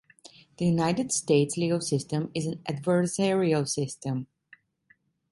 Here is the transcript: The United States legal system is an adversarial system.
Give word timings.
The 0.57 0.65
United 0.65 1.11
States 1.11 1.57
legal 1.57 1.79
system 1.79 2.31
is 2.33 2.47
an 2.47 2.55
adversarial 2.67 3.67
system. 3.69 4.25